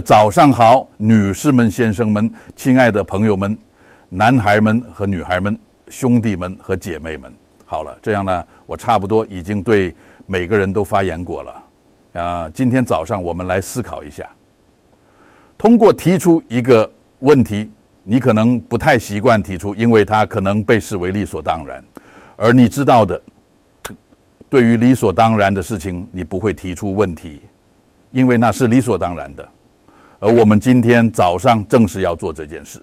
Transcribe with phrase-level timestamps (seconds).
[0.00, 3.56] 早上好，女士们、先生们，亲爱的朋友们，
[4.10, 7.32] 男孩们和女孩们，兄弟们和姐妹们，
[7.64, 9.94] 好了，这样呢，我差不多已经对
[10.26, 12.20] 每个人都发言过了。
[12.20, 14.28] 啊，今天早上我们来思考一下，
[15.56, 16.90] 通过提出一个
[17.20, 17.70] 问题，
[18.02, 21.82] 你可能不太习惯提出，因为它可能被视为理所当然，
[22.36, 23.18] 而你知道的，
[24.50, 27.40] 对于理所当然的事情，你不会提出问题，
[28.10, 29.48] 因为那是理所当然的。
[30.18, 32.80] 而我们今天早上正是要做这件事，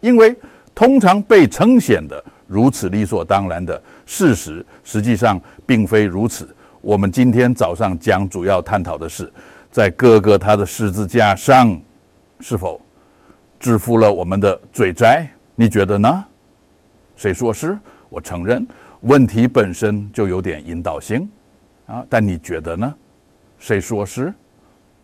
[0.00, 0.36] 因为
[0.74, 6.48] 通常被呈现的如此理所当然的事实，实际上并非如此。
[6.80, 9.30] 我们今天早上将主要探讨的是，
[9.70, 11.80] 在各个他的十字架上，
[12.40, 12.80] 是否
[13.58, 15.28] 支付了我们的罪债？
[15.54, 16.24] 你觉得呢？
[17.16, 17.78] 谁说是？
[18.08, 18.66] 我承认
[19.02, 21.28] 问题本身就有点引导性
[21.86, 22.92] 啊，但你觉得呢？
[23.58, 24.32] 谁说是？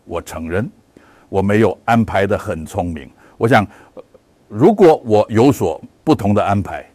[0.03, 0.69] 我承认。
[1.29, 3.09] 我没有安排的很聪明。
[3.37, 3.65] 我想，
[4.47, 6.85] 如果我有所不同的安排，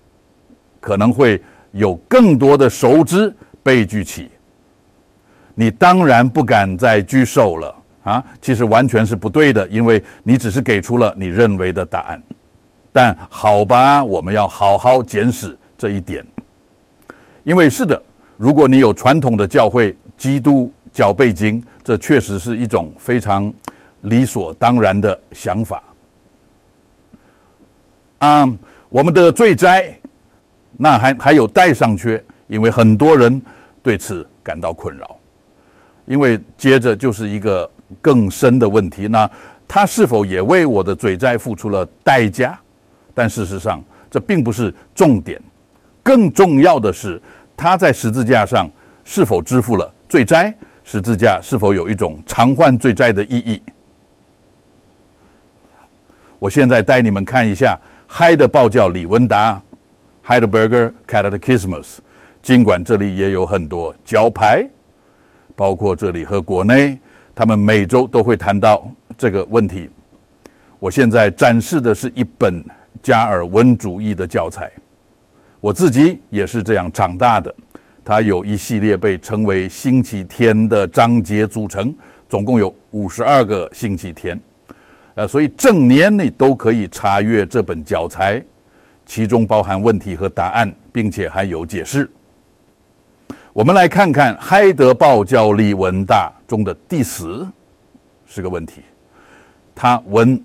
[0.81, 4.31] 可能会有更多的熟知被举起。
[5.55, 8.25] 你当然不敢再举手了啊！
[8.41, 12.21] 其实完全是不对的，因为你只是给出了你认为的答案。
[12.91, 16.27] 但好吧，我们要好好检视这一点。
[17.45, 18.03] 因为是的，
[18.37, 23.53] 如果你有传统的教会基督教背景，这确实是一种非常。
[24.03, 25.83] 理所当然的想法
[28.19, 28.48] 啊！
[28.89, 29.92] 我们的罪灾，
[30.77, 33.41] 那还还有待上缺，因为很多人
[33.83, 35.17] 对此感到困扰。
[36.05, 37.69] 因为接着就是一个
[38.00, 39.28] 更深的问题：那
[39.67, 42.59] 他是否也为我的罪灾付出了代价？
[43.14, 45.41] 但事实上，这并不是重点。
[46.03, 47.20] 更重要的是，
[47.56, 48.69] 他在十字架上
[49.05, 50.53] 是否支付了罪灾？
[50.84, 53.62] 十字架是否有一种偿还罪债的意义？
[56.43, 59.62] 我现在带你们看一下嗨的报教李文达
[60.27, 61.99] （Heidelberger Catechismus）。
[62.43, 64.69] 尽管这里也有很多教派，
[65.55, 66.99] 包括这里和国内，
[67.33, 68.84] 他们每周都会谈到
[69.16, 69.89] 这个问题。
[70.81, 72.61] 我现在展示的是一本
[73.00, 74.69] 加尔文主义的教材，
[75.61, 77.55] 我自己也是这样长大的。
[78.05, 81.95] 它有一系列被称为星期天的章节组成，
[82.28, 84.37] 总共有五十二个星期天。
[85.15, 88.43] 呃，所以正年内都可以查阅这本教材，
[89.05, 92.11] 其中包含问题和答案，并且还有解释。
[93.53, 97.47] 我们来看看嗨德报教理文大中的第十
[98.25, 98.81] 是个问题。
[99.75, 100.43] 他问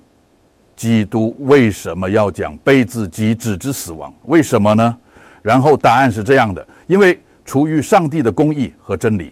[0.75, 4.13] 基督为什么要讲被自己指之死亡？
[4.23, 4.97] 为什么呢？
[5.41, 9.31] 然后答案是这样的：因为出于上帝的公义和真理，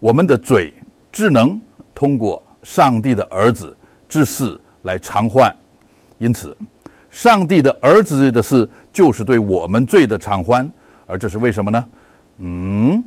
[0.00, 0.72] 我们的嘴
[1.12, 1.60] 只能
[1.94, 3.76] 通过上帝的儿子。
[4.08, 5.54] 之事来偿还，
[6.18, 6.56] 因此，
[7.10, 10.68] 上帝的儿子的事就是对我们罪的偿还，
[11.06, 11.84] 而这是为什么呢？
[12.38, 13.02] 嗯，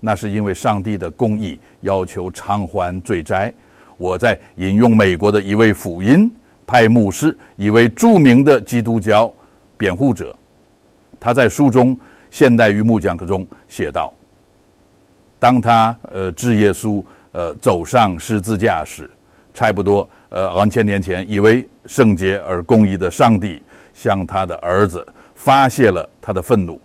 [0.00, 3.52] 那是因为上帝的公义要求偿还罪债。
[3.96, 6.30] 我在引用美国的一位福音
[6.66, 9.32] 派牧师，一位著名的基督教
[9.76, 10.34] 辩护者，
[11.20, 11.96] 他在书中
[12.30, 14.12] 《现代与木讲课》中写道：
[15.38, 19.08] 当他呃致耶稣呃走上十字架时，
[19.54, 20.06] 差不多。
[20.28, 23.62] 呃，两千年前，以为圣洁而公义的上帝
[23.94, 25.06] 向他的儿子
[25.36, 26.78] 发泄了他的愤怒。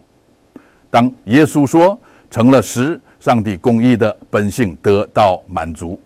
[0.91, 1.99] 当耶稣说
[2.29, 5.99] 成了时，上帝公义的本性得到满足。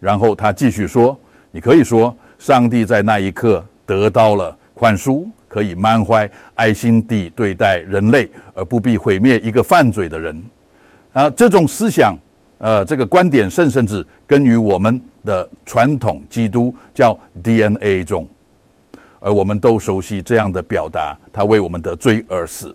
[0.00, 1.18] 然后他继续说
[1.52, 10.42] ：“你可以说，上帝在那一刻得到了宽恕，可以满怀爱心地对待人类，而不必毁灭一个犯罪的人。”
[11.12, 12.16] 啊，这种思想。
[12.58, 18.26] 呃，这个观点甚甚至根于我们的传统基督教 DNA 中，
[19.20, 22.74] 而我们都熟悉这样的表达：他为我们的罪而死。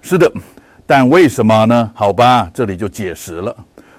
[0.00, 0.30] 是的，
[0.86, 1.90] 但为什么呢？
[1.94, 3.54] 好吧，这里就解释了。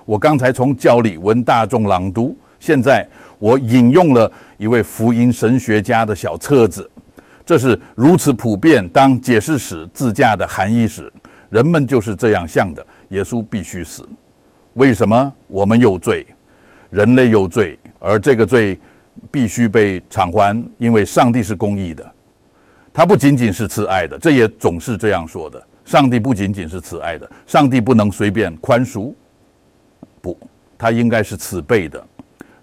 [0.05, 3.05] 我刚才从教理文大众朗读，现在
[3.37, 6.89] 我引用了一位福音神学家的小册子。
[7.45, 11.11] 这是如此普遍，当解释时自驾的含义时，
[11.49, 12.85] 人们就是这样想的。
[13.09, 14.07] 耶稣必须死，
[14.73, 15.33] 为什么？
[15.47, 16.25] 我们有罪，
[16.89, 18.79] 人类有罪，而这个罪
[19.31, 22.09] 必须被偿还，因为上帝是公义的，
[22.93, 25.61] 他不仅仅是慈爱的，这也总是这样说的。
[25.85, 29.11] 上帝不仅仅是慈爱的，上帝不能随便宽恕，
[30.21, 30.37] 不，
[30.77, 32.05] 他应该是慈悲的。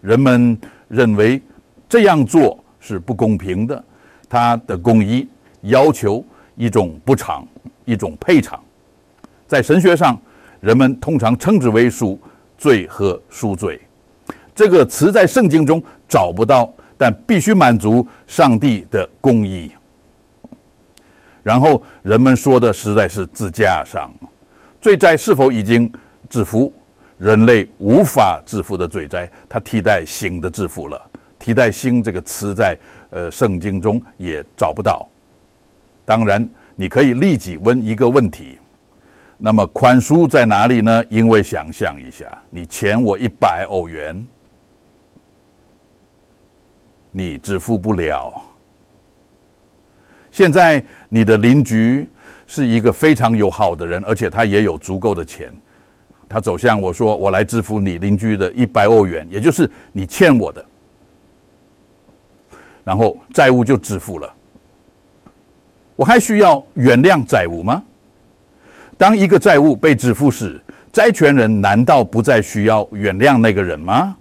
[0.01, 0.57] 人们
[0.87, 1.43] 认为
[1.89, 3.85] 这样做是不公平的，
[4.29, 5.29] 他的公义
[5.63, 7.45] 要求一种补偿，
[7.85, 8.63] 一种赔偿，
[9.49, 10.17] 在神学上。
[10.67, 12.19] 人们通常称之为赎
[12.59, 13.81] 罪和赎罪，
[14.53, 16.69] 这个词在圣经中找不到，
[16.99, 19.71] 但必须满足上帝的公义。
[21.45, 24.13] 然后人们说的实在是自架上，
[24.81, 25.89] 罪灾是否已经
[26.29, 26.73] 制服？
[27.17, 31.01] 人类无法致富的罪灾，它替代新的致富了。
[31.39, 32.77] 替代“新”这个词在
[33.11, 35.09] 呃圣经中也找不到。
[36.05, 38.59] 当然，你可以立即问一个问题：
[39.39, 41.05] 那么宽恕在哪里呢？
[41.11, 44.27] 因为想象一下，你欠我一百欧元，
[47.11, 48.33] 你支付不了。
[50.31, 52.09] 现在你的邻居
[52.47, 55.53] 是一个非常友好的人，而且他也有足够的钱。
[56.29, 60.65] 他走向我说：“我来支付你邻居的一百欧元，也就是你欠我的。”
[62.83, 64.35] 然后债务就支付了。
[65.95, 67.83] 我还需要原谅债务吗？
[68.99, 70.61] 当一个债务被支付时，
[70.93, 74.17] 债权人难道不再需要原谅那个人吗？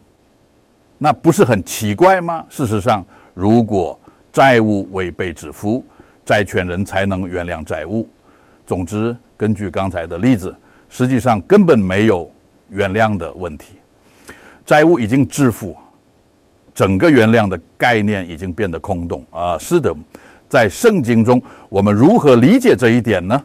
[0.98, 2.46] 那不是很奇怪吗？
[2.50, 3.98] 事实上，如果
[4.34, 5.84] 债务未被支付，
[6.26, 8.08] 债权人才能原谅债务。
[8.66, 10.54] 总之，根据刚才的例子，
[10.90, 12.30] 实际上根本没有
[12.70, 13.76] 原谅的问题。
[14.66, 15.76] 债务已经支付，
[16.74, 19.58] 整个原谅的概念已经变得空洞啊！
[19.58, 19.96] 是的，
[20.50, 23.42] 在圣经中，我们如何理解这一点呢？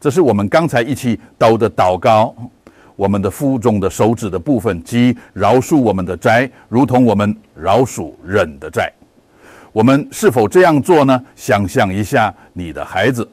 [0.00, 2.34] 这是我们刚才一起祷的祷告。
[2.96, 8.92] 我们的腹中的手指的部分，即饶恕我们的债，如同我们饶恕人的债。
[9.70, 11.24] 我们是否这样做呢？
[11.36, 13.28] 想象一下，你的孩子，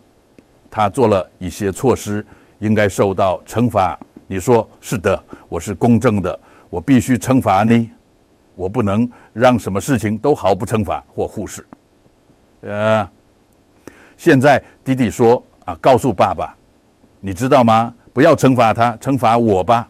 [0.70, 2.24] 他做了一些措施，
[2.60, 3.98] 应该受到惩罚。
[4.28, 5.20] 你说是的，
[5.50, 6.40] 我是公正的，
[6.70, 7.90] 我必须惩罚你，
[8.54, 11.66] 我不能让什么事情都毫不惩罚或忽视。
[12.62, 13.10] 呃，
[14.16, 16.56] 现在弟弟说啊，告诉爸爸，
[17.20, 17.94] 你知道吗？
[18.14, 19.88] 不要惩罚他，惩罚我吧。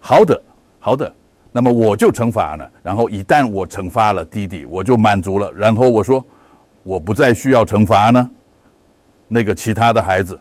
[0.00, 0.42] 好的，
[0.80, 1.14] 好的。
[1.50, 5.50] 那么我就惩罚了，然后一旦我惩罚了弟弟，我就满足了。
[5.52, 6.24] 然后我说，
[6.82, 8.30] 我不再需要惩罚呢。
[9.26, 10.38] 那个其他的孩子，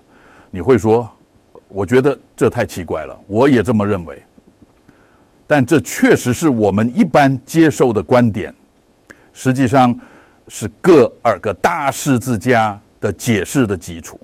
[0.52, 1.10] 你会说，
[1.70, 3.18] 我觉得这太奇怪了。
[3.26, 4.22] 我也这么认为，
[5.48, 8.54] 但这确实是我们一般接受的观点，
[9.34, 9.98] 实际上
[10.50, 14.20] 是各二个大十字架的解释的基础。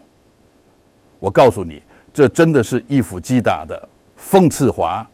[1.23, 1.81] 我告诉你，
[2.13, 3.87] 这真的是一夫击打的
[4.19, 5.07] 讽刺华。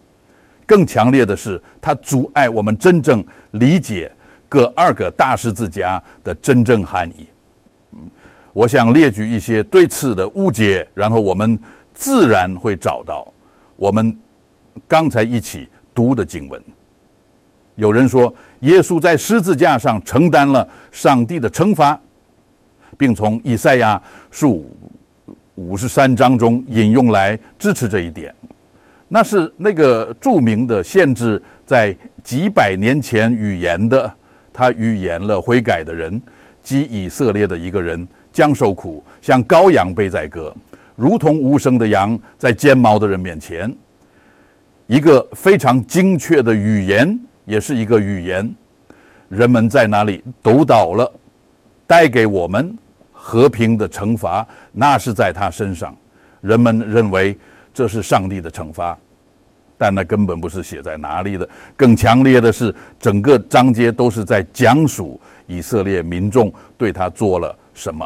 [0.66, 4.12] 更强烈的是，它阻碍我们真正理解
[4.48, 7.28] 各二个大十字架的真正含义。
[8.54, 11.60] 我想列举一些对此的误解，然后我们
[11.94, 13.32] 自然会找到
[13.76, 14.18] 我们
[14.88, 16.60] 刚才一起读的经文。
[17.76, 22.00] 有人说，耶稣在十字架上承担了上帝的惩罚，
[22.98, 24.02] 并从以赛亚
[24.32, 24.68] 书
[25.60, 28.34] 五十三章中引用来支持这一点。
[29.10, 34.10] 那是那个著名的限制在几百年前预言的，
[34.54, 36.22] 他预言了悔改的人
[36.64, 40.54] 及以色列的一个人将受苦，像羔羊被宰割，
[40.96, 43.76] 如同无声的羊在尖毛的人面前。
[44.88, 48.50] 一个非常精确的语言，也是一个语言。
[49.28, 51.12] 人们在哪里读到了，
[51.86, 52.76] 带给我们
[53.21, 55.95] 和平的惩罚，那是在他身上。
[56.42, 57.38] 人们认为。
[57.71, 58.98] 这是上帝的惩罚，
[59.77, 61.48] 但那根本不是写在哪里的。
[61.77, 68.06] 更强烈的是，整个章节都是在讲述以色列民众对他做了什么。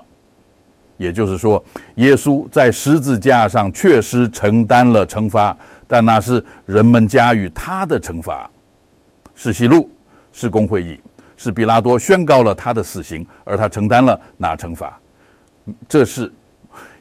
[0.98, 1.64] 也就是说，
[1.96, 8.48] 耶稣在十字架上确实承担了惩罚，但那是人们加于他的惩罚。
[9.34, 9.90] 是西路，
[10.32, 11.00] 是公会议，
[11.36, 15.00] 是比拉多宣告了他的死刑，而他承担了那惩罚。
[15.88, 16.32] 这是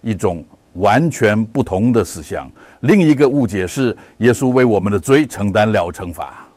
[0.01, 0.45] 一种。
[0.77, 2.51] 完全不同的思想。
[2.81, 6.49] 另一个误解是，耶稣为我们的罪承担了惩罚。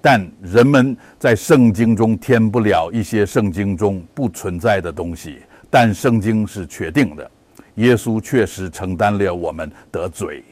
[0.00, 5.38] 但人们在圣经中填不了一些圣经中不存在的东西。
[5.70, 7.30] 但圣经是确定的，
[7.76, 10.42] 耶稣确实承担了我们的罪。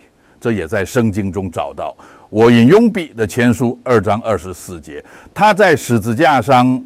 [0.41, 1.97] 这也在圣经中找到。
[2.31, 6.81] 我引用彼的前书二章二十四节，他在十字架上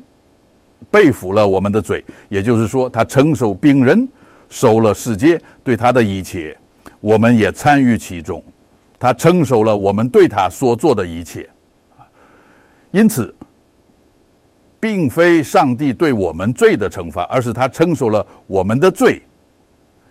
[0.91, 4.09] 背负了我们的罪，也就是说，他承受病人。
[4.51, 6.57] 受了世界对他的一切，
[7.01, 8.43] 我们也参与其中。
[8.99, 11.47] 他承受了我们对他所做的一切，
[12.91, 13.35] 因此，
[14.81, 19.21] 并非上帝对我们罪的惩罚，而是他承受了我们的罪。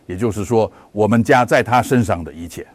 [0.05, 2.67] 也就是说，我们加在他身上的一切，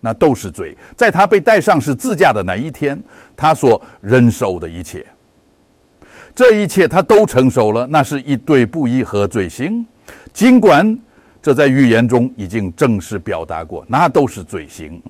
[0.00, 0.74] 那都是罪。
[0.96, 2.98] 在他被带上是自驾的那一天，
[3.36, 5.06] 他所忍受的一切，
[6.38, 7.84] 这一切他都承受了。
[7.88, 9.84] 那是一对不义和罪行。
[10.32, 10.96] 尽管
[11.42, 15.02] 这在预言中已经正式表达过，那都是罪行。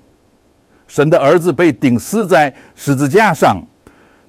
[0.86, 3.62] 神的儿子被钉死在十字架上，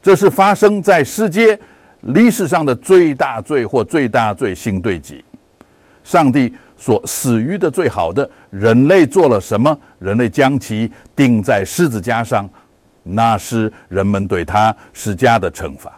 [0.02, 1.58] 这是发生在世界
[2.02, 5.24] 历史上的最大罪或最大罪行对己。
[6.04, 9.80] 上帝所死于的最好的人类做了什么？
[10.00, 12.50] 人类将其钉在十字架上，
[13.04, 15.98] 那是人们对他施加的惩罚。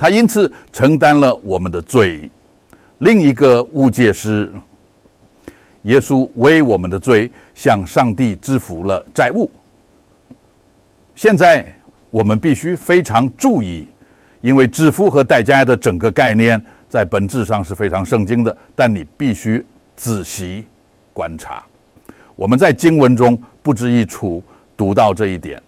[0.00, 2.30] 他因此承担了我们的罪。
[3.00, 4.50] 另一个误解是，
[5.82, 9.50] 耶稣为我们的罪向上帝支付了债务。
[11.14, 11.70] 现在
[12.08, 13.86] 我们必须非常注意，
[14.40, 19.62] 因为支付和代价的整个概念在本质上是非常圣经的，但你必须
[19.96, 20.64] 仔细
[21.12, 21.62] 观察。
[22.36, 24.42] 我们在经文中不止一处
[24.78, 25.62] 读到这一点。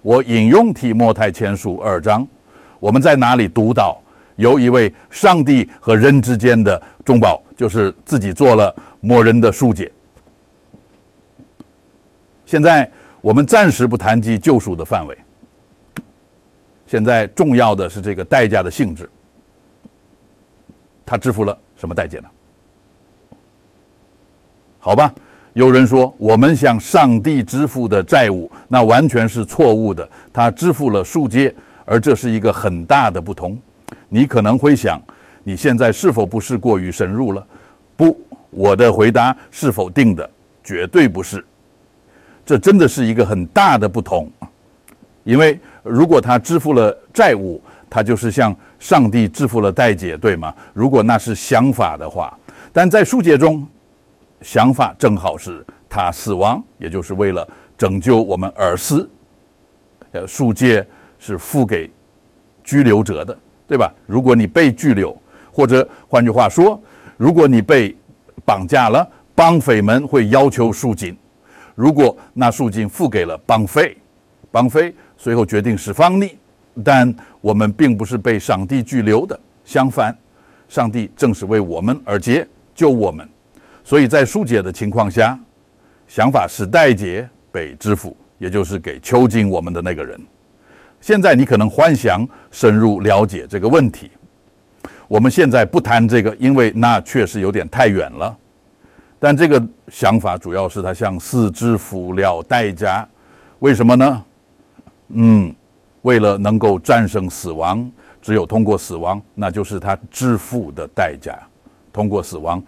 [0.00, 2.24] 我引用提摩太前书二章，
[2.84, 3.98] 我们在哪里读到？
[4.36, 9.90] 有一位上帝和人之间的中保，就是自己做了默人的疏解。
[12.44, 12.90] 现在
[13.22, 15.16] 我们暂时不谈及救赎的范围，
[16.86, 19.08] 现在重要的是这个代价的性质。
[21.06, 22.28] 他支付了什么代价呢？
[24.78, 25.10] 好吧，
[25.54, 30.06] 有人说我们向上帝支付的债务，那完全是错误的。
[30.30, 33.58] 他支付了赎解，而这是一个很大的不同。
[34.08, 35.00] 你可能会想，
[35.42, 37.46] 你现在是否不是过于深入了？
[37.96, 40.28] 不，我的回答是否定的，
[40.62, 41.44] 绝对不是。
[42.46, 44.30] 这真的是一个很大的不同，
[45.22, 50.54] 因为如果他支付了债务，他就是向上帝支付了代价，对吗？
[50.72, 52.36] 如果那是想法的话，
[52.72, 53.66] 但在书解中，
[54.42, 57.48] 想法正好是他死亡，也就是为了
[57.78, 59.08] 拯救我们而死。
[60.12, 60.86] 呃，书解
[61.24, 61.90] 是付给
[62.62, 63.38] 拘留者的。
[63.66, 63.90] 对吧？
[64.06, 65.16] 如果你被拘留，
[65.50, 66.78] 或者换句话说，
[67.16, 67.96] 如果你被
[68.44, 71.16] 绑架了，绑匪们会要求赎金。
[71.74, 73.96] 如果那赎金付给了绑匪，
[74.50, 76.36] 绑匪随后决定释放你，
[76.84, 80.14] 但我们并不是被上帝拘留的，相反，
[80.68, 83.26] 上帝正是为我们而结救我们。
[83.82, 85.40] 所以在赎解的情况下，
[86.06, 90.20] 想法是代解被支付，也就是给囚禁我们的那个人。
[91.04, 94.10] 现在你可能幻想深入了解这个问题，
[95.06, 98.34] 我们现在不谈这个，因为那确实有点太远了。
[99.18, 103.06] 但这个想法主要是他向死支付了代价，
[103.58, 104.24] 为什么呢？
[105.08, 105.54] 嗯，
[106.00, 107.86] 为了能够战胜死亡，
[108.22, 111.38] 只有通过死亡，那就是他支付的代价。
[111.92, 112.62] 通过死亡，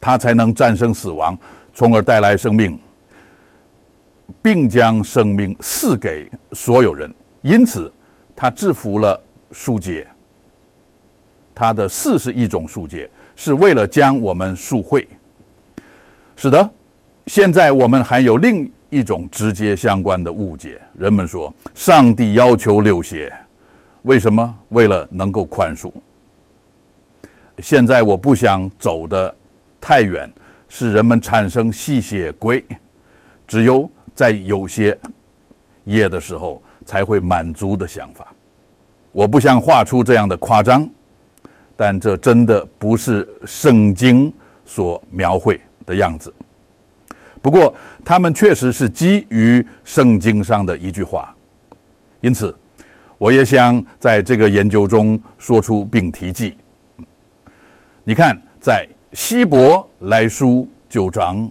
[0.00, 1.36] 他才能战胜死亡，
[1.74, 2.78] 从而带来生命。
[4.42, 7.92] 并将生命赐给所有人，因此
[8.36, 9.20] 他制服了
[9.52, 10.06] 树解。
[11.54, 15.06] 他的四是一种树解，是为了将我们赎回。
[16.36, 16.70] 是的，
[17.26, 20.80] 现在我们还有另一种直接相关的误解。
[20.96, 23.32] 人们说，上帝要求流血，
[24.02, 24.54] 为什么？
[24.68, 25.92] 为了能够宽恕。
[27.58, 29.34] 现在我不想走的
[29.80, 30.30] 太远，
[30.68, 32.64] 使人们产生吸血鬼。
[33.46, 33.90] 只有。
[34.18, 34.98] 在有些
[35.84, 38.26] 夜的时候才会满足的想法，
[39.12, 40.90] 我不想画出这样的夸张，
[41.76, 44.32] 但这真的不是圣经
[44.64, 46.34] 所描绘的样子。
[47.40, 47.72] 不过，
[48.04, 51.32] 他们确实是基于圣经上的一句话，
[52.20, 52.52] 因此，
[53.18, 56.56] 我也想在这个研究中说出并提及。
[58.02, 61.48] 你看，在希伯来书九章。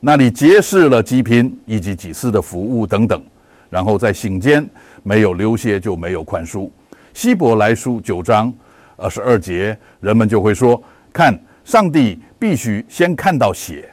[0.00, 3.20] 那里揭示了祭品以及祭司的服务等等，
[3.68, 4.64] 然后在醒间
[5.02, 6.70] 没有流血就没有宽恕。
[7.12, 8.52] 希伯来书九章
[8.96, 10.80] 二十二节，人们就会说：
[11.12, 13.92] 看，上帝必须先看到血，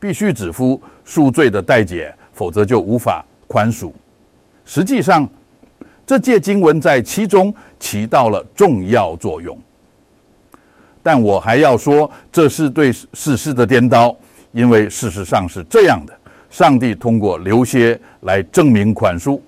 [0.00, 3.92] 必须指付赎罪的代解，否则就无法宽恕。
[4.64, 5.28] 实际上，
[6.06, 9.58] 这节经文在其中起到了重要作用。
[11.02, 14.16] 但我还要说，这是对事实的颠倒。
[14.54, 16.16] 因为事实上是这样的，
[16.48, 19.40] 上帝通过流血来证明宽恕，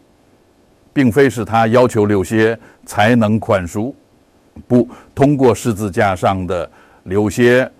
[0.92, 3.94] 并非是他要求流血才能宽恕。
[4.66, 6.68] 不，通过十字架上的
[7.04, 7.70] 流血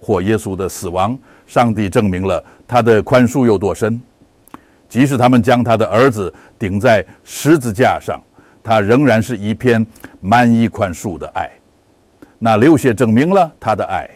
[0.00, 4.00] 或耶稣的死亡，上帝证明了他的宽恕有多深。
[4.88, 8.20] 即使他们将他的儿子顶在十字架上，
[8.60, 9.86] 他仍然是一片
[10.20, 11.48] 满意宽恕的爱。
[12.40, 14.10] 那流血证明了他的爱，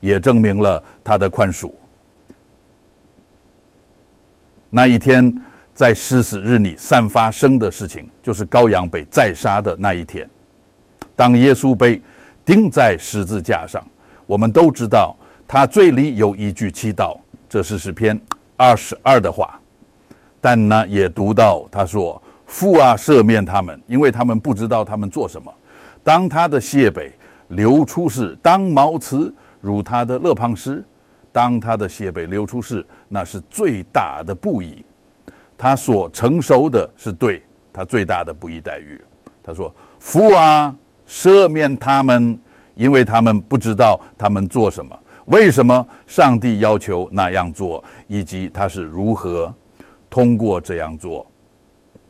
[0.00, 1.70] 也证明了他的宽恕。
[4.74, 5.30] 那一天，
[5.74, 10.26] 在狮死日里散发生的事情，就是羔羊被宰杀的那一天。
[11.14, 12.00] 当耶稣被
[12.42, 13.86] 钉在十字架上，
[14.26, 15.14] 我们都知道
[15.46, 17.18] 他嘴里有一句祈祷，
[17.50, 18.18] 这是诗篇
[18.56, 19.60] 二十二的话，
[20.40, 25.52] 但呢也读到他说：“父啊，赦免他们，因为他们不知道他们做什么。”
[26.02, 27.12] 当他的血北
[27.48, 30.82] 流出时，当毛刺如他的勒庞时，
[31.32, 34.84] 当他的血被流出时，那是最大的不义。
[35.56, 39.00] 他所承受的是对他最大的不义待遇。
[39.42, 40.74] 他说：“父啊，
[41.08, 42.38] 赦免他们，
[42.74, 44.98] 因为他们不知道他们做什么。
[45.26, 49.52] 为什么上帝要求那样做，以及他是如何
[50.10, 51.24] 通过这样做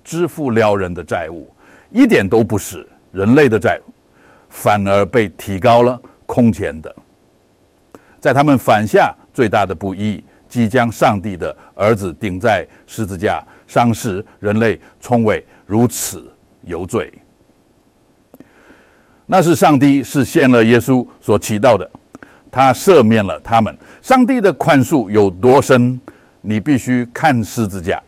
[0.02, 1.54] 支付了人的债务，
[1.90, 3.92] 一点都不是人类的债务，
[4.48, 6.94] 反而被提高了空前的。
[8.22, 16.30] 在他们犯下最大的不义。”即将上帝的儿子钉在十字架上时，人类从未如此
[16.66, 17.10] 有罪。
[19.24, 21.90] 那是上帝是献了耶稣所起到的，
[22.50, 23.74] 他赦免了他们。
[24.02, 25.98] 上帝的宽恕有多深？
[26.42, 27.98] 你必须看十字架。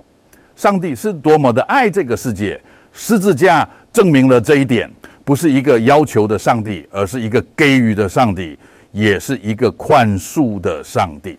[0.55, 2.61] 上帝是多么的爱这个世界，
[2.93, 4.91] 十字架证明了这一点。
[5.25, 8.59] 不是一个要求的上帝，而是一个给予的上帝，
[8.95, 11.37] 也是一个宽恕的上帝。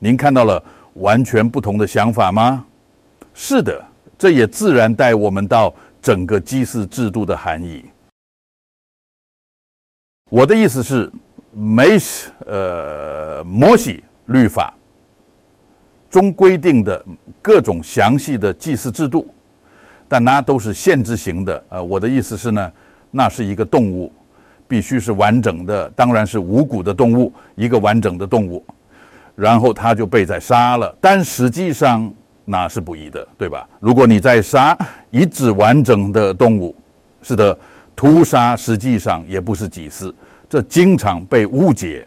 [0.00, 0.60] 您看到了
[0.94, 2.66] 完全不同的想法吗？
[3.32, 3.80] 是的，
[4.18, 7.84] 这也自然带我们到整个祭祀制度的含义。
[10.30, 11.08] 我的意思是，
[11.52, 11.96] 没
[12.44, 14.74] 呃摩西律法
[16.10, 17.04] 中规定的
[17.40, 19.32] 各种详细的祭祀制度，
[20.08, 21.64] 但那都是限制型的。
[21.68, 22.72] 呃，我的意思是呢，
[23.12, 24.12] 那是一个动物，
[24.74, 28.60] 必须是完整的，当然是无骨的动物，一个完整的动物。
[29.36, 32.12] 然后他就被宰杀了，但实际上
[32.44, 33.68] 那是不义的，对吧？
[33.78, 34.76] 如果你在杀
[35.12, 36.74] 一只完整的动物，
[37.22, 37.56] 是的，
[37.94, 40.12] 屠杀实际上也不是祭祀，
[40.50, 42.04] 这经常被误解。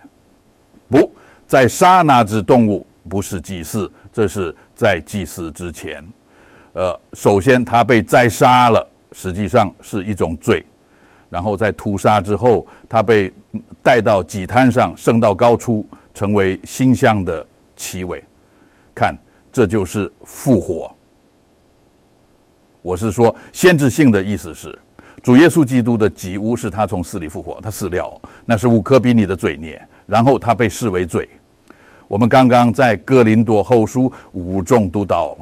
[0.90, 1.10] 不
[1.48, 6.04] 在杀那只动物不是祭祀，这是在祭祀之前。
[6.74, 10.66] 呃，首先他被宰杀了，实际上是一种罪。
[11.30, 13.32] 然后在屠杀之后，他被
[13.84, 15.86] 带到祭坛上，升到高处。
[16.14, 18.24] 成为星象的奇伟，
[18.96, 19.16] 看，
[19.54, 20.92] 这就是复活。
[22.82, 24.76] 我是说，先知性的意思是，
[25.22, 31.30] 主耶稣基督的吉屋是他从死里复活，他死了，那是五科比尼的罪孽，然后他被视为罪。
[32.08, 35.38] 我们刚刚在哥林多后书五中读到，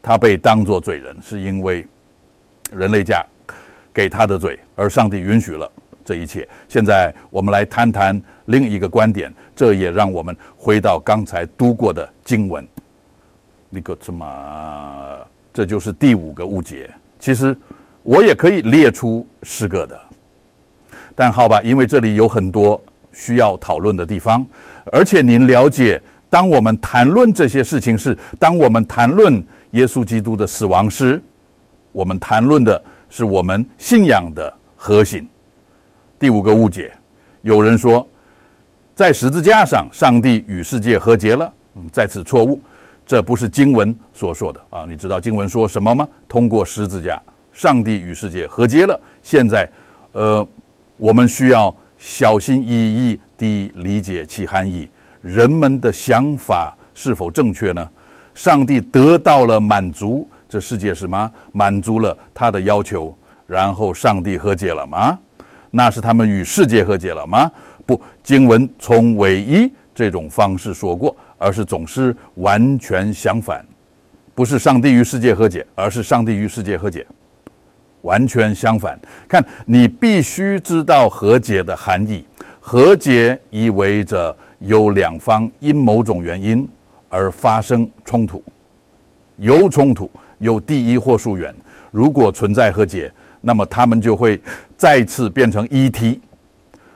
[0.00, 1.84] 他被当作罪人，是因为
[2.70, 3.26] 人类家
[3.94, 5.70] 给他的罪，而上帝允许了。
[6.04, 12.66] 这一切，现在我们来谈谈另一个观点，这也让我们回到刚才读过的经文。
[13.70, 15.18] 那个什么，
[15.52, 16.90] 这就是第五个误解。
[17.18, 17.56] 其实
[18.02, 19.98] 我也可以列出十个的，
[21.14, 22.78] 但好吧，因为这里有很多
[23.12, 24.46] 需要讨论的地方，
[24.92, 31.18] 而且您了解，当我们谈论这些事情时，当我们谈论耶稣基督的死亡时，
[31.92, 32.84] 我们谈论的
[33.16, 35.28] 是我们信仰的核心。
[36.18, 36.92] 第五个误解，
[37.42, 38.04] 有人说，
[38.92, 41.52] 在十字架上，上帝与世界和解了。
[41.76, 42.60] 嗯，在此错误，
[43.06, 44.84] 这不是经文所说的啊！
[44.88, 46.08] 你知道经文说什么吗？
[46.26, 47.22] 通过十字架，
[47.52, 49.00] 上帝与世界和解了。
[49.22, 49.70] 现在，
[50.10, 50.44] 呃，
[50.96, 54.90] 我们需要小心翼翼地理解其含义。
[55.20, 57.88] 人们的想法是否正确呢？
[58.34, 61.30] 上帝得到了满足，这世界是吗？
[61.52, 65.18] 满足了他的要求，然后上帝和解了吗？
[65.70, 67.50] 那是他们与世界和解了吗？
[67.84, 73.64] 不，经文从唯一这种方式说过，而是总是完全相反。
[74.34, 77.06] 不是上帝与世界和解，而是上帝与世界和解，
[78.02, 78.98] 完全相反。
[79.28, 82.24] 看你必须知道和解的含义。
[82.66, 86.66] 和解意味着有两方因某种原因
[87.10, 88.42] 而发生冲突，
[89.36, 91.54] 有冲突，有第一或溯源。
[91.90, 93.12] 如果存在和解。
[93.46, 94.40] 那么他们就会
[94.74, 96.18] 再次变成一体，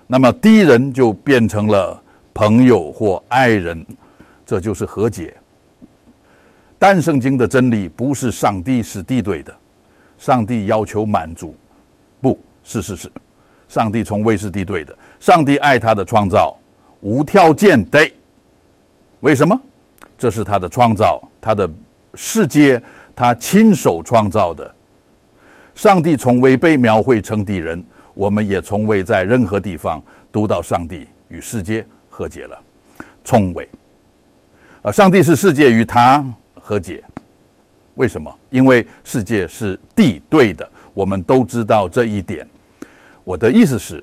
[0.07, 3.85] 那么敌人就变成了朋友或爱人，
[4.47, 5.37] 这就是和解。
[6.79, 9.55] 但圣经的真理不是上帝是敌对的，
[10.17, 11.55] 上帝要求满足，
[12.19, 13.13] 不是是是，
[13.69, 14.97] 上帝从未是敌对的。
[15.21, 16.57] 上帝爱他的创造，
[17.03, 18.11] 无条件的。
[19.21, 19.61] 为什么？
[20.17, 21.69] 这是他的创造，他的
[22.15, 22.83] 世界，
[23.15, 24.75] 他亲手创造的。
[25.75, 27.83] 上帝从未被描绘成敌人，
[28.15, 32.59] 我们也从未在任何地方读到上帝与世界和解了。
[33.25, 33.69] 从未。
[34.83, 37.03] 啊，上帝是世界与他和解，
[37.95, 38.33] 为什么？
[38.51, 42.47] 因为世界是敌对的，我们都知道这一点。
[43.23, 44.03] 我的意思是，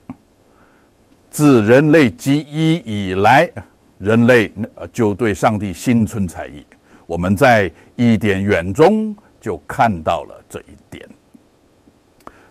[1.32, 3.50] 自人类记忆以来，
[3.98, 4.52] 人类
[4.94, 6.66] 就对上帝心存猜疑。
[7.06, 11.08] 我们在一点远中就看到了这一点。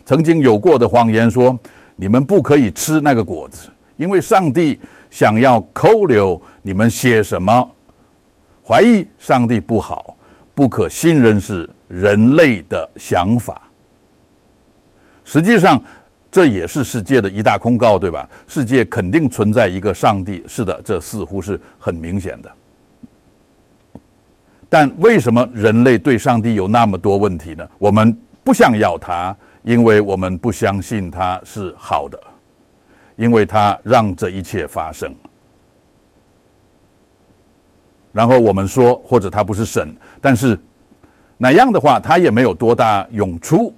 [0.05, 1.59] 曾经有过的谎言说
[1.97, 4.79] ：“你们不可以吃那个果子，因为上帝
[5.11, 7.71] 想要扣留你们些什么？
[8.67, 10.17] 怀疑上帝不好，
[10.55, 13.63] 不可信任是人类的想法。
[15.25, 15.83] 实际上，
[16.31, 18.29] 这也是世界的一大公告，对吧？
[18.47, 22.51] 世界肯定存在一个上帝，是的，这似乎是很明显的。”
[24.75, 27.65] 但为什么人类对上帝有那么多问题呢？
[27.79, 29.33] 我们不想要他，
[29.63, 32.19] 因为我们不相信他是好的，
[33.15, 35.15] 因为他让这一切发生。
[38.11, 40.59] 然后我们说，或者他不是神，但是
[41.39, 43.73] 那样的话，他也没有多大用处，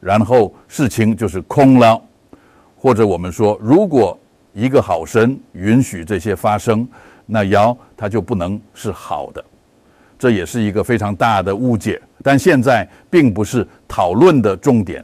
[0.00, 2.00] 然后事情就是空了。
[2.78, 4.18] 或者我们说，如果
[4.54, 6.88] 一个好神允许这些发生，
[7.26, 9.44] 那妖他就不能是好的。
[10.20, 15.02] 这也是一个非常大的误解，但现在并不是讨论的重点。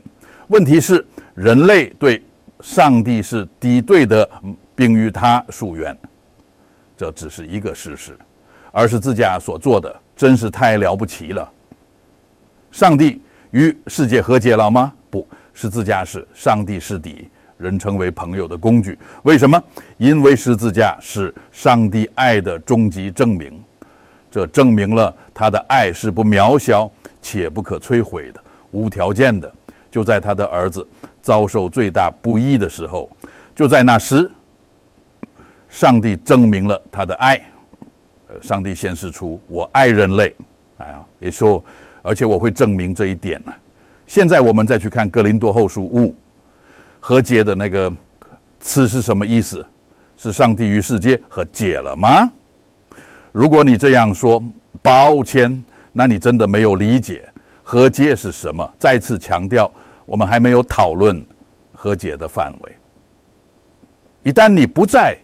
[0.49, 1.03] 问题是，
[1.35, 2.23] 人类对
[2.61, 4.29] 上帝是敌对的，
[4.75, 5.97] 并与他疏远，
[6.99, 8.15] 这只是一个事实。
[8.71, 11.51] 而是自家所做的，真是太了不起了。
[12.71, 14.93] 上帝与世界和解了吗？
[15.09, 17.27] 不是自家是上帝是敌，
[17.57, 18.99] 人成为朋友的工具。
[19.23, 19.59] 为什么？
[19.97, 23.59] 因为十字架是上帝爱的终极证明。
[24.37, 26.91] 这证明了他的爱是不渺小
[27.23, 29.51] 且不可摧毁的、无条件的。
[29.91, 30.87] 就在他的儿子
[31.23, 33.11] 遭受最大不义的时候，
[33.55, 34.31] 就在那时，
[35.71, 37.41] 上帝证明了他的爱。
[38.29, 40.37] 呃，上帝显示出我爱人类，
[40.77, 41.65] 哎呀，也说，
[42.03, 43.51] 而且我会证明这一点呢。
[44.07, 46.15] 现在我们再去看哥林多后书五
[47.01, 47.91] 和解的那个
[48.61, 49.65] 词是什么意思？
[50.19, 52.31] 是上帝与世界和解了吗？
[53.37, 54.43] 如果你这样说，
[54.81, 57.29] 抱歉，那你真的没有理解
[57.63, 58.67] 和解是什么。
[58.79, 59.71] 再次强调，
[60.07, 61.23] 我们还没有讨论
[61.75, 62.73] 和解的范围。
[64.23, 65.15] 一旦你不再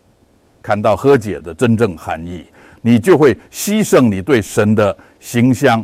[0.62, 2.44] 看到和解的真正含义，
[2.83, 5.83] 你就会牺牲你对神的形象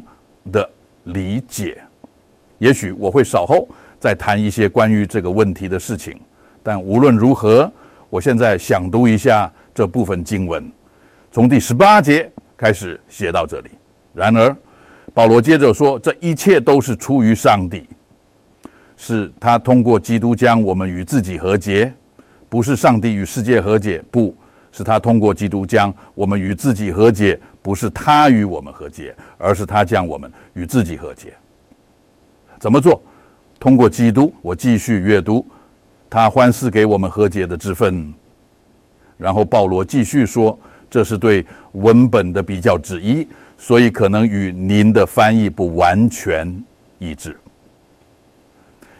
[0.52, 0.68] 的
[1.04, 1.82] 理解。
[2.58, 3.66] 也许我会稍后
[3.98, 6.20] 再谈一些关于这个问题的事情，
[6.62, 7.72] 但无论如何，
[8.10, 10.70] 我现在想读一下这部分经文。
[11.38, 13.70] 从第十八节开始写到这里。
[14.12, 14.56] 然而，
[15.14, 17.88] 保罗接着说：“这一切都是出于上帝，
[18.96, 21.94] 是他通过基督将我们与自己和解，
[22.48, 24.34] 不是上帝与世界和解，不
[24.72, 31.34] 是他通过基督将我们与自己和解，不是他与我们和解，而是他将我们与自己和解。
[32.58, 33.00] 怎么做？
[33.60, 34.34] 通过基督。
[34.42, 35.46] 我继续阅读，
[36.10, 38.12] 他欢赐给我们和解的之分。
[39.16, 40.58] 然后保罗继续说。”
[40.90, 46.62] 这是对文本的比较之一，所以可能与您的翻译不完全
[46.98, 47.36] 一致。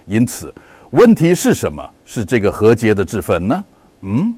[0.07, 0.53] 因此，
[0.91, 1.83] 问题是什么？
[2.05, 3.65] 是这个和解的之分呢？
[4.03, 4.35] 嗯，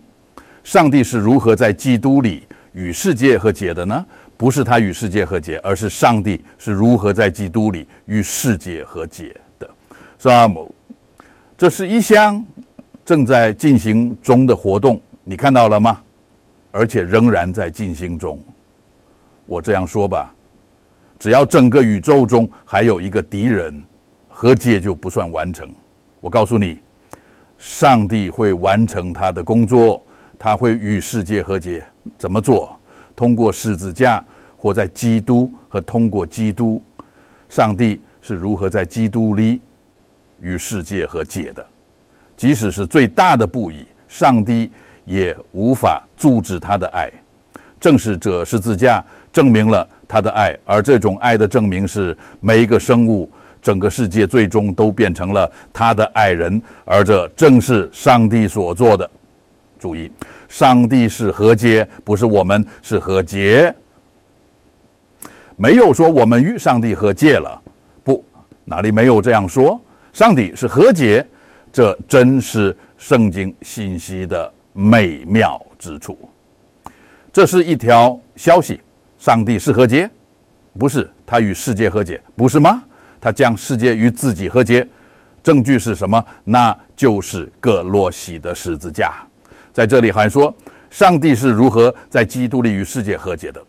[0.64, 4.04] 上帝是如何在基督里与世界和解的呢？
[4.36, 9.68] 不是他与世界和解，而是上帝是如何在基督里与世界和解的。
[10.18, 10.74] 萨姆，
[11.58, 12.42] 这是一项
[13.04, 16.00] 正在进行中的活动，你看到了吗？
[16.70, 18.38] 而且仍然在进行中。
[19.46, 20.32] 我这样说吧，
[21.18, 23.82] 只要整个宇宙中还有一个敌人，
[24.28, 25.68] 和解就不算完成。
[26.20, 26.78] 我告诉你，
[27.58, 30.00] 上帝会完成他的工作，
[30.38, 31.84] 他会与世界和解。
[32.16, 32.78] 怎么做？
[33.16, 34.24] 通过十字架，
[34.56, 36.80] 或在基督和通过基督。
[37.48, 39.60] 上帝是如何在基督里
[40.40, 41.66] 与世界和解的？
[42.36, 44.70] 即使是最大的不义，上帝。
[45.10, 47.10] 也无法阻止他的爱，
[47.80, 53.28] 正是这十字架证明了他的爱，而这种爱的证明是每一个生物、
[53.60, 59.10] 整个世界最终都变成了他的爱人，而这正是上帝所做的。
[59.80, 60.08] 注意，
[60.48, 63.74] 上帝是和解，不是我们是和解，
[65.56, 67.60] 没有说我们与上帝和解了，
[68.04, 68.24] 不，
[68.64, 69.80] 哪里没有这样说？
[70.12, 71.26] 上帝是和解，
[71.72, 74.52] 这真是圣经信息的。
[74.72, 76.16] 美妙之处，
[77.32, 78.80] 这是一条消息。
[79.18, 80.10] 上帝是和解，
[80.78, 82.82] 不是他与世界和解，不是吗？
[83.20, 84.88] 他将世界与自己和解，
[85.42, 86.24] 证据是什么？
[86.42, 89.12] 那就是各洛西的十字架。
[89.74, 90.54] 在这里还说，
[90.88, 93.62] 上帝是如何在基督里与世界和解的？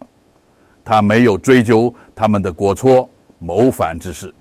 [0.85, 3.09] 他没有追究他们的过错、
[3.39, 4.33] 谋反之事。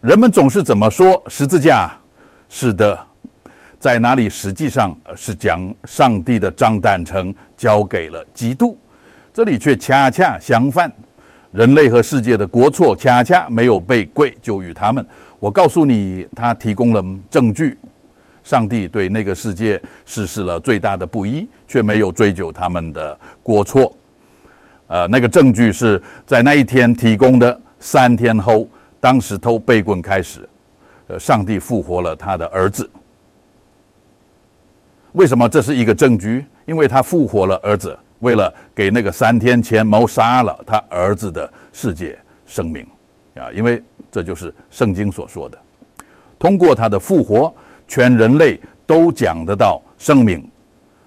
[0.00, 1.22] 人们总是怎么说？
[1.28, 1.92] 十字架
[2.48, 2.98] 是的。
[3.84, 4.30] 在哪里？
[4.30, 8.78] 实际上是将上帝的账单成交给了基督，
[9.30, 10.90] 这里却恰恰相反，
[11.52, 15.06] 人类和世界的过错恰恰没有被归咎于他们。
[15.38, 17.76] 我告诉你，他提供了证据。
[18.42, 23.94] 上帝对那个世界实施了最大的不义，却没有追究他们的过错。
[24.86, 27.60] 呃，那个证据是在那一天提供的。
[27.78, 28.66] 三天后，
[28.98, 30.48] 当时偷被棍开始，
[31.08, 32.88] 呃，上帝复活了他的儿子。
[35.14, 36.44] 为什么这是一个证据？
[36.66, 42.84] 因为他复活了儿子，为了给那个三天前谋杀了他儿子的世界生命
[43.36, 43.46] 啊！
[43.54, 45.56] 因为这就是圣经所说的，
[46.36, 47.52] 通过他的复活。
[47.86, 50.50] 全人类都讲得到生命，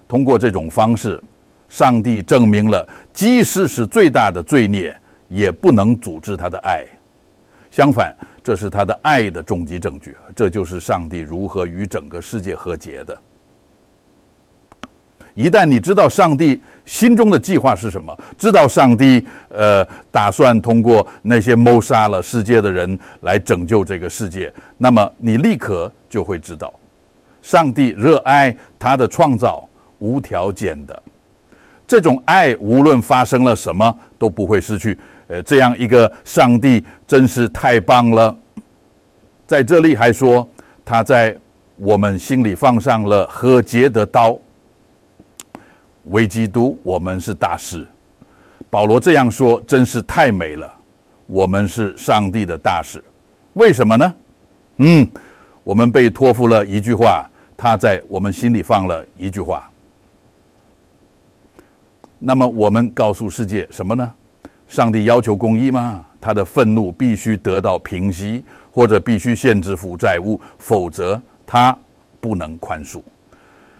[0.06, 1.20] 通过这种方式，
[1.68, 6.86] 上帝证明了，即使是最大的罪孽，也不能阻止他的爱。
[7.68, 10.16] 相反，这是他的爱的终极证据。
[10.36, 13.18] 这就是上帝如何与整个世界和解的。
[15.38, 26.74] 一旦你知道上帝心中的计划是什么，知道上帝呃打算通过那些谋杀了世界的人来拯救这个世界，那么你立刻就会知道，
[27.40, 29.64] 上帝热爱他的创造，
[30.00, 31.02] 无条件的，
[31.86, 34.98] 这种爱无论发生了什么都不会失去。
[35.28, 38.36] 呃，这样一个上帝真是太棒了。
[39.46, 40.48] 在这里还说
[40.84, 41.36] 他在
[41.76, 44.36] 我们心里放上了和解的刀。
[46.10, 47.86] 为基督，我们是大事。
[48.70, 50.70] 保罗这样说，真是太美了。
[51.26, 53.02] 我们是上帝的大事，
[53.52, 54.14] 为什么呢？
[54.78, 55.06] 嗯，
[55.62, 59.70] 我们被托付了一句话，他在我们心里放了一句话。
[62.18, 64.12] 那么我们告诉世界什么呢？
[64.66, 66.04] 上帝要求公义吗？
[66.20, 71.76] 他的愤怒必须得到平息，或者必须限制负债务，否则他
[72.20, 73.02] 不能宽恕。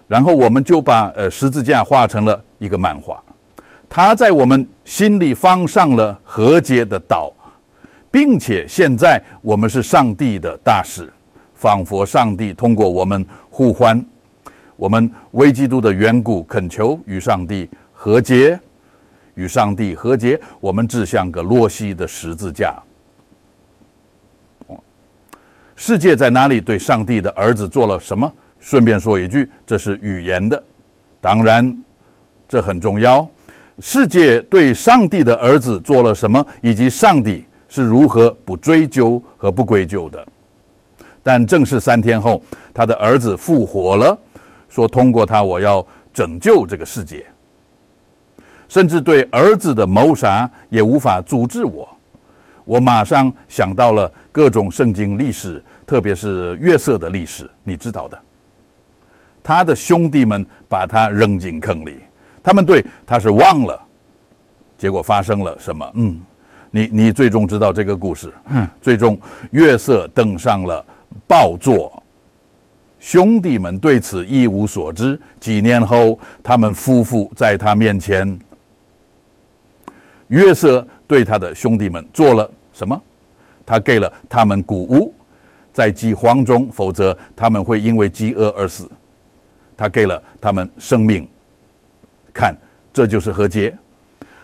[0.09, 3.23] 然后我们就把呃十字架画成了一个漫画，
[3.89, 7.31] 他在我们心里放上了和解的岛，
[8.11, 11.13] 并且现在我们是上帝的大使，
[11.55, 14.03] 仿佛上帝通过我们互欢，
[14.77, 18.59] 我们为基督的缘故恳求与上帝和解，
[19.35, 22.75] 与上帝和解，我们志向个洛西的十字架。
[25.77, 26.61] 世界在哪里？
[26.61, 28.33] 对上帝的儿子做了什么？
[28.61, 30.63] 顺便说一句，这是语言的，
[31.21, 31.77] 当然，
[32.49, 33.29] 这很重要。
[33.81, 40.27] 世界对上帝的儿子做了什么，以及上帝是如何不追究和不归咎的。
[41.23, 42.43] 但正是三天后，
[42.75, 44.19] 他的儿子复活了，
[44.69, 47.25] 说通过他，我要拯救这个世界。
[48.69, 51.89] 甚至对儿子的谋杀也无法阻止我。
[52.65, 58.19] 我马上想到了各种圣经历史，特别是约瑟的历史，你知道的。
[59.49, 62.01] 他的兄弟们把他扔进坑里，
[62.43, 63.81] 他们对他是忘了，
[64.77, 65.91] 结果发生了什么？
[65.95, 66.21] 嗯，
[66.71, 68.31] 你你最终知道这个故事。
[68.51, 69.19] 嗯，最终
[69.51, 70.85] 月色登上了
[71.27, 72.03] 宝座，
[73.01, 75.19] 兄弟们对此一无所知。
[75.41, 78.39] 几年后，他们夫妇在他面前，
[80.27, 83.03] 约瑟对他的兄弟们做了什么？
[83.65, 85.15] 他给了他们谷物，
[85.73, 88.87] 在饥荒中，否则他们会因为饥饿而死。
[89.79, 91.27] 他给了他们生命，
[92.35, 92.53] 看，
[92.93, 93.73] 这就是和解。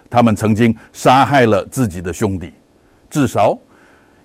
[0.09, 2.53] 他们曾经杀害了自己的兄弟，
[3.11, 3.59] 至少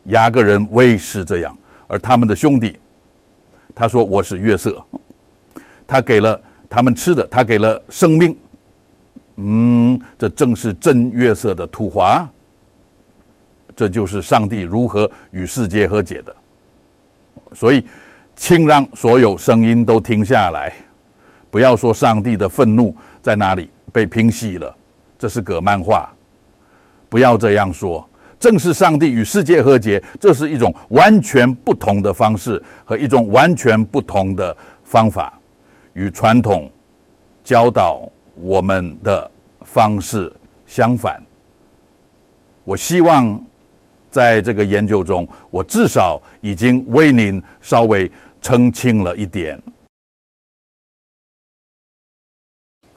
[0.04, 1.58] 雅各人未是这样。
[1.88, 2.78] 而他们的兄弟，
[3.74, 4.80] 他说我是月色，
[5.88, 8.38] 他给了他们吃的，他给了生命。
[9.38, 12.30] 嗯，这正是真月色的土华。
[13.76, 16.36] 这就是上帝如何与世界和解的。
[17.56, 17.84] 所以，
[18.36, 20.72] 请让所有声音都停下来。
[21.52, 24.76] 不要说上帝的愤怒在哪里被平息了，
[25.18, 26.12] 这是个漫画。
[27.10, 28.08] 不要这样说，
[28.40, 35.34] 正是上帝与世界和解，这是一种完全不同的方式和一种完全不同的方法，
[35.94, 36.72] 与传统
[37.44, 39.30] 教导我们的
[39.62, 40.32] 方式
[40.68, 41.20] 相反。
[42.64, 43.44] 我希望
[44.12, 48.10] 在这个研究中，我至少已经为您稍微
[48.40, 49.60] 澄清了一点。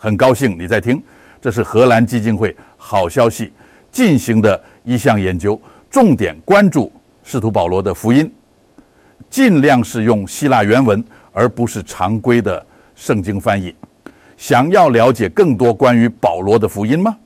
[0.02, 1.00] 很高兴你在听，
[1.40, 3.52] 这是荷兰基金会好消息
[3.92, 5.56] 进行的一项研究，
[5.88, 6.90] 重点关注
[7.22, 8.28] 使徒保罗的福音，
[9.30, 13.72] 尽量是用希腊原文，而不是常规的圣经翻译。
[14.36, 17.16] 想要了解更多关于保罗的福音吗？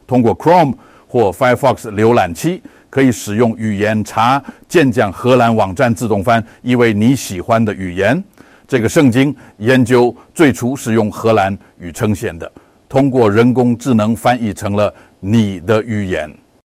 [0.07, 0.75] 通过 Chrome
[1.09, 2.63] 或 Firefox 浏览器。
[2.95, 8.23] 可以使用语言查健讲荷兰网站自动翻，译为你喜欢的语言。
[8.69, 12.49] 这个圣经研究最初是用荷兰语呈现的，
[12.89, 16.33] 通过人工智能翻译成了你的语言。